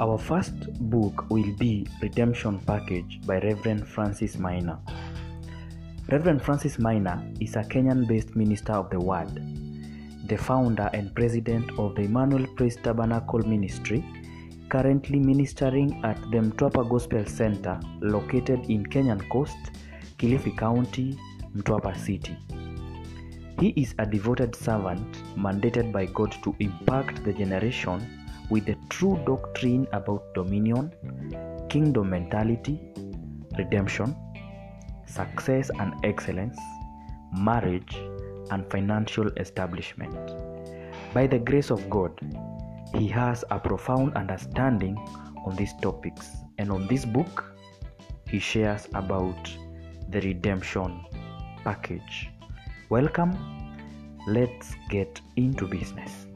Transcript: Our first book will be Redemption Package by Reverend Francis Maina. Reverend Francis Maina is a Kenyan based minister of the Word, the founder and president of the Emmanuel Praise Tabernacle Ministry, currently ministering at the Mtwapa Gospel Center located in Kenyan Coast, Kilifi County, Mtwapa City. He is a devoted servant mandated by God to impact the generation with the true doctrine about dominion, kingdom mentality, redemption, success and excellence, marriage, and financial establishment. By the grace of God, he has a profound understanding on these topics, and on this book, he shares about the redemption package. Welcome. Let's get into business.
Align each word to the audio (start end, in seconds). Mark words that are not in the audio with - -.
Our 0.00 0.16
first 0.16 0.54
book 0.90 1.28
will 1.28 1.52
be 1.58 1.84
Redemption 2.00 2.60
Package 2.60 3.20
by 3.26 3.40
Reverend 3.40 3.88
Francis 3.88 4.38
Maina. 4.38 4.78
Reverend 6.08 6.40
Francis 6.40 6.78
Maina 6.78 7.28
is 7.40 7.56
a 7.56 7.62
Kenyan 7.62 8.06
based 8.06 8.36
minister 8.36 8.74
of 8.74 8.90
the 8.90 9.00
Word, 9.00 9.42
the 10.28 10.36
founder 10.38 10.88
and 10.92 11.12
president 11.16 11.76
of 11.80 11.96
the 11.96 12.02
Emmanuel 12.02 12.46
Praise 12.54 12.76
Tabernacle 12.76 13.40
Ministry, 13.40 14.04
currently 14.68 15.18
ministering 15.18 16.00
at 16.04 16.16
the 16.30 16.38
Mtwapa 16.38 16.88
Gospel 16.88 17.26
Center 17.26 17.80
located 18.00 18.70
in 18.70 18.86
Kenyan 18.86 19.28
Coast, 19.28 19.58
Kilifi 20.16 20.56
County, 20.56 21.18
Mtwapa 21.56 21.96
City. 21.96 22.36
He 23.58 23.70
is 23.70 23.96
a 23.98 24.06
devoted 24.06 24.54
servant 24.54 25.12
mandated 25.36 25.90
by 25.90 26.06
God 26.06 26.36
to 26.44 26.54
impact 26.60 27.24
the 27.24 27.32
generation 27.32 28.27
with 28.50 28.66
the 28.66 28.76
true 28.88 29.22
doctrine 29.26 29.86
about 29.92 30.22
dominion, 30.34 30.92
kingdom 31.68 32.10
mentality, 32.10 32.80
redemption, 33.58 34.16
success 35.06 35.70
and 35.80 35.94
excellence, 36.04 36.58
marriage, 37.36 37.96
and 38.50 38.70
financial 38.70 39.26
establishment. 39.36 40.14
By 41.12 41.26
the 41.26 41.38
grace 41.38 41.70
of 41.70 41.88
God, 41.90 42.12
he 42.96 43.08
has 43.08 43.44
a 43.50 43.58
profound 43.58 44.14
understanding 44.14 44.96
on 45.44 45.56
these 45.56 45.72
topics, 45.82 46.30
and 46.58 46.70
on 46.70 46.86
this 46.86 47.04
book, 47.04 47.44
he 48.28 48.38
shares 48.38 48.88
about 48.94 49.50
the 50.10 50.20
redemption 50.20 51.04
package. 51.64 52.30
Welcome. 52.88 53.36
Let's 54.26 54.74
get 54.90 55.20
into 55.36 55.66
business. 55.66 56.26